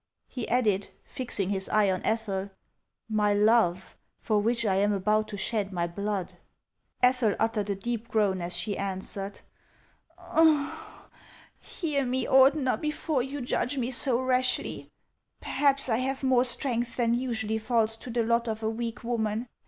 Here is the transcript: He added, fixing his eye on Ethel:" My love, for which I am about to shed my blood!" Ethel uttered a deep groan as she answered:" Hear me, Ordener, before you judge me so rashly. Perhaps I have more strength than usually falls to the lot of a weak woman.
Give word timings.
He 0.25 0.49
added, 0.49 0.89
fixing 1.03 1.49
his 1.49 1.69
eye 1.69 1.91
on 1.91 2.01
Ethel:" 2.03 2.49
My 3.07 3.35
love, 3.35 3.95
for 4.17 4.39
which 4.39 4.65
I 4.65 4.77
am 4.77 4.91
about 4.93 5.27
to 5.27 5.37
shed 5.37 5.71
my 5.71 5.85
blood!" 5.85 6.33
Ethel 7.03 7.35
uttered 7.37 7.69
a 7.69 7.75
deep 7.75 8.07
groan 8.07 8.41
as 8.41 8.57
she 8.57 8.75
answered:" 8.75 9.41
Hear 11.59 12.03
me, 12.03 12.25
Ordener, 12.25 12.81
before 12.81 13.21
you 13.21 13.41
judge 13.41 13.77
me 13.77 13.91
so 13.91 14.19
rashly. 14.19 14.89
Perhaps 15.39 15.87
I 15.87 15.97
have 15.97 16.23
more 16.23 16.45
strength 16.45 16.97
than 16.97 17.13
usually 17.13 17.59
falls 17.59 17.95
to 17.97 18.09
the 18.09 18.23
lot 18.23 18.47
of 18.47 18.63
a 18.63 18.69
weak 18.71 19.03
woman. 19.03 19.49